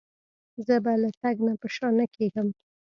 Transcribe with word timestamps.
زه 0.65 0.75
به 0.83 0.93
له 1.01 1.09
تګ 1.21 1.35
نه 1.47 1.53
په 1.61 1.67
شا 1.75 1.87
نه 1.97 2.05
کېږم. 2.15 2.47